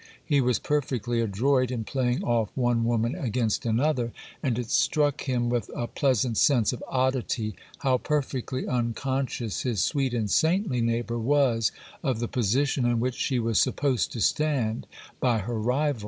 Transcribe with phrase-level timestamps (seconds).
[0.25, 5.47] He was perfectly adroit in playing off one woman against another, and it struck him
[5.47, 7.53] with a pleasant sense of oddity,
[7.85, 13.37] how perfectly unconscious his sweet and saintly neighbour was of the position in which she
[13.37, 14.87] was supposed to stand
[15.19, 15.99] by her rival.